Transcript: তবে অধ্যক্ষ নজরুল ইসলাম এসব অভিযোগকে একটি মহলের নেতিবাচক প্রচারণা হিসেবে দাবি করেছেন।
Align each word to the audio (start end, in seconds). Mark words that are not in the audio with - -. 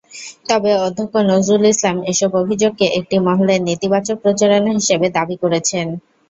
তবে 0.49 0.71
অধ্যক্ষ 0.85 1.13
নজরুল 1.31 1.63
ইসলাম 1.67 1.97
এসব 2.11 2.31
অভিযোগকে 2.41 2.85
একটি 2.99 3.15
মহলের 3.27 3.59
নেতিবাচক 3.67 4.17
প্রচারণা 4.23 4.71
হিসেবে 4.79 5.07
দাবি 5.17 5.35
করেছেন। 5.43 5.87